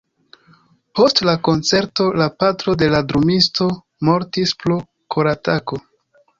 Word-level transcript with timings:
Post 0.99 1.21
la 1.29 1.35
koncerto, 1.47 2.07
la 2.23 2.27
patro 2.45 2.75
de 2.85 2.89
la 2.95 3.03
drumisto 3.13 3.71
mortis 4.11 4.59
pro 4.67 4.83
koratako. 5.17 5.83